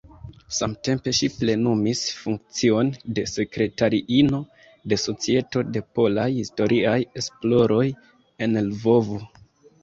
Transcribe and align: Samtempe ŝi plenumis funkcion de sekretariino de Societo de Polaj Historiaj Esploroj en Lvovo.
Samtempe 0.59 1.11
ŝi 1.17 1.27
plenumis 1.33 1.99
funkcion 2.21 2.89
de 3.19 3.25
sekretariino 3.31 4.39
de 4.95 4.99
Societo 5.03 5.63
de 5.77 5.85
Polaj 6.01 6.27
Historiaj 6.39 6.97
Esploroj 7.23 7.85
en 8.47 8.61
Lvovo. 8.71 9.23